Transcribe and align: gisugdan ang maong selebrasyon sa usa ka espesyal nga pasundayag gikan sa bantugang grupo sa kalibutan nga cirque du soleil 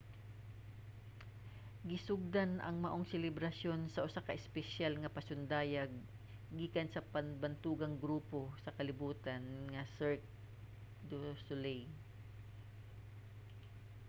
gisugdan 1.89 2.51
ang 2.67 2.75
maong 2.83 3.05
selebrasyon 3.13 3.79
sa 3.93 4.03
usa 4.07 4.19
ka 4.25 4.37
espesyal 4.41 4.93
nga 4.99 5.13
pasundayag 5.17 5.91
gikan 6.59 6.87
sa 6.91 7.05
bantugang 7.43 7.95
grupo 8.03 8.39
sa 8.63 8.73
kalibutan 8.77 9.41
nga 9.73 9.83
cirque 9.97 10.29
du 11.09 11.19
soleil 11.47 11.85